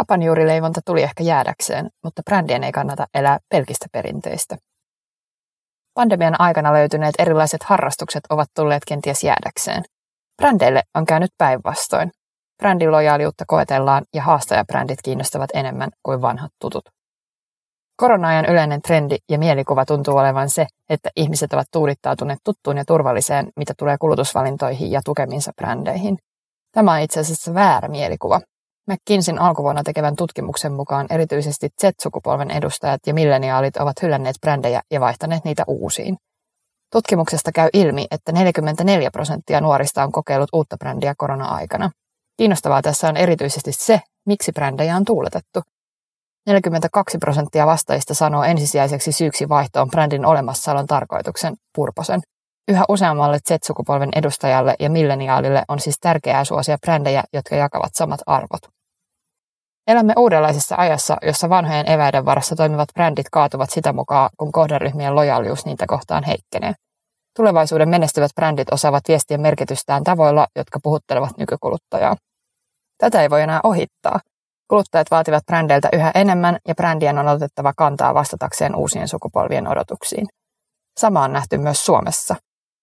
[0.00, 4.56] Hapanjuurileivonta tuli ehkä jäädäkseen, mutta brändien ei kannata elää pelkistä perinteistä.
[5.94, 9.82] Pandemian aikana löytyneet erilaiset harrastukset ovat tulleet kenties jäädäkseen.
[10.36, 12.10] Brändeille on käynyt päinvastoin.
[12.58, 16.84] Brändilojaaliutta koetellaan ja haastajabrändit kiinnostavat enemmän kuin vanhat tutut.
[17.96, 23.48] Korona-ajan yleinen trendi ja mielikuva tuntuu olevan se, että ihmiset ovat tuudittautuneet tuttuun ja turvalliseen,
[23.56, 26.18] mitä tulee kulutusvalintoihin ja tukeminsa brändeihin.
[26.72, 28.40] Tämä on itse asiassa väärä mielikuva.
[28.86, 35.44] McKinseyn alkuvuonna tekevän tutkimuksen mukaan erityisesti Z-sukupolven edustajat ja milleniaalit ovat hylänneet brändejä ja vaihtaneet
[35.44, 36.16] niitä uusiin.
[36.92, 41.90] Tutkimuksesta käy ilmi, että 44 prosenttia nuorista on kokeillut uutta brändiä korona-aikana.
[42.36, 45.62] Kiinnostavaa tässä on erityisesti se, miksi brändejä on tuuletettu.
[46.46, 52.20] 42 prosenttia vastaajista sanoo ensisijaiseksi syyksi vaihtoon brändin olemassaolon tarkoituksen, purposen.
[52.70, 58.60] Yhä useammalle Z-sukupolven edustajalle ja milleniaalille on siis tärkeää suosia brändejä, jotka jakavat samat arvot.
[59.86, 65.64] Elämme uudenlaisessa ajassa, jossa vanhojen eväiden varassa toimivat brändit kaatuvat sitä mukaan, kun kohderyhmien lojaalius
[65.64, 66.74] niitä kohtaan heikkenee.
[67.36, 72.16] Tulevaisuuden menestyvät brändit osaavat viestiä merkitystään tavoilla, jotka puhuttelevat nykykuluttajaa.
[72.98, 74.20] Tätä ei voi enää ohittaa.
[74.68, 80.26] Kuluttajat vaativat brändeiltä yhä enemmän ja brändien on otettava kantaa vastatakseen uusien sukupolvien odotuksiin.
[81.00, 82.36] Sama on nähty myös Suomessa.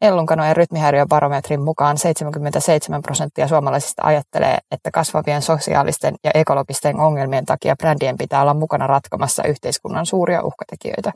[0.00, 8.16] Ellunkanojen rytmihäiriöbarometrin mukaan 77 prosenttia suomalaisista ajattelee, että kasvavien sosiaalisten ja ekologisten ongelmien takia brändien
[8.16, 11.12] pitää olla mukana ratkomassa yhteiskunnan suuria uhkatekijöitä.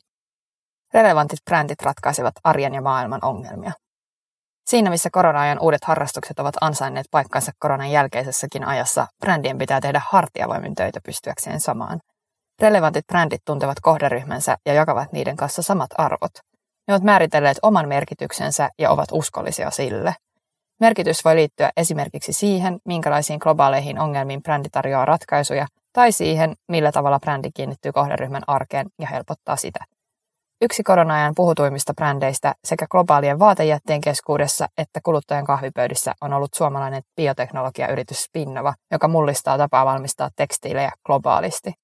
[0.94, 3.72] Relevantit brändit ratkaisevat arjen ja maailman ongelmia.
[4.66, 10.74] Siinä missä korona-ajan uudet harrastukset ovat ansainneet paikkansa koronan jälkeisessäkin ajassa, brändien pitää tehdä hartiavoimin
[10.74, 12.00] töitä pystyäkseen samaan.
[12.60, 16.51] Relevantit brändit tuntevat kohderyhmänsä ja jakavat niiden kanssa samat arvot.
[16.88, 20.14] Ne ovat määritelleet oman merkityksensä ja ovat uskollisia sille.
[20.80, 27.20] Merkitys voi liittyä esimerkiksi siihen, minkälaisiin globaaleihin ongelmiin brändi tarjoaa ratkaisuja, tai siihen, millä tavalla
[27.20, 29.84] brändi kiinnittyy kohderyhmän arkeen ja helpottaa sitä.
[30.62, 38.24] Yksi korona-ajan puhutuimmista brändeistä sekä globaalien vaatejätteen keskuudessa että kuluttajan kahvipöydissä on ollut suomalainen bioteknologiayritys
[38.24, 41.81] Spinnova, joka mullistaa tapaa valmistaa tekstiilejä globaalisti.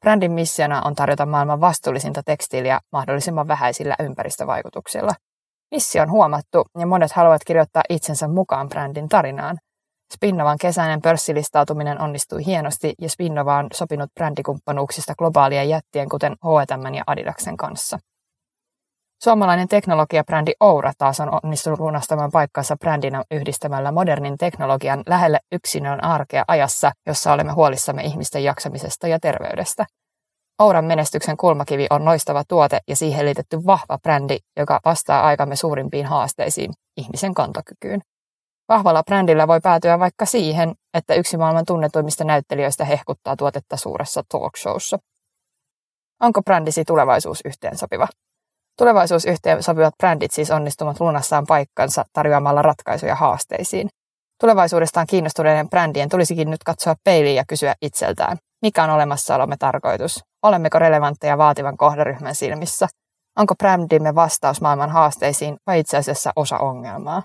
[0.00, 5.12] Brändin missiona on tarjota maailman vastuullisinta tekstiiliä mahdollisimman vähäisillä ympäristövaikutuksilla.
[5.70, 9.58] Missio on huomattu ja monet haluavat kirjoittaa itsensä mukaan brändin tarinaan.
[10.14, 17.04] Spinnovan kesäinen pörssilistautuminen onnistui hienosti ja Spinnova on sopinut brändikumppanuuksista globaalien jättien kuten H&M ja
[17.06, 17.98] Adidaksen kanssa.
[19.22, 26.44] Suomalainen teknologiabrändi Oura taas on onnistunut lunastamaan paikkansa brändinä yhdistämällä modernin teknologian lähelle yksinön arkea
[26.48, 29.86] ajassa, jossa olemme huolissamme ihmisten jaksamisesta ja terveydestä.
[30.58, 36.06] Ouran menestyksen kulmakivi on loistava tuote ja siihen liitetty vahva brändi, joka vastaa aikamme suurimpiin
[36.06, 38.00] haasteisiin, ihmisen kantokykyyn.
[38.68, 44.98] Vahvalla brändillä voi päätyä vaikka siihen, että yksi maailman tunnetuimmista näyttelijöistä hehkuttaa tuotetta suuressa talkshowssa.
[46.20, 48.06] Onko brändisi tulevaisuus yhteensopiva?
[48.80, 53.88] Tulevaisuus yhteensopivat brändit siis onnistumat lunassaan paikkansa tarjoamalla ratkaisuja haasteisiin.
[54.40, 60.20] Tulevaisuudestaan kiinnostuneiden brändien tulisikin nyt katsoa peiliin ja kysyä itseltään, mikä on olemassaolomme tarkoitus?
[60.42, 62.88] Olemmeko relevantteja vaativan kohderyhmän silmissä?
[63.38, 67.22] Onko brändimme vastaus maailman haasteisiin vai itse asiassa osa ongelmaa?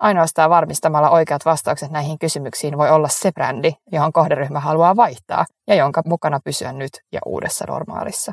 [0.00, 5.74] Ainoastaan varmistamalla oikeat vastaukset näihin kysymyksiin voi olla se brändi, johon kohderyhmä haluaa vaihtaa ja
[5.74, 8.32] jonka mukana pysyä nyt ja uudessa normaalissa.